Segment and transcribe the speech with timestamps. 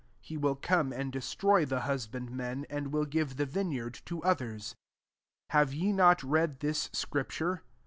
[0.19, 4.71] he will come and destroy the husband men, and will give the vineyard to othera.
[4.73, 4.77] 10"
[5.51, 7.61] Have ye not read this scripture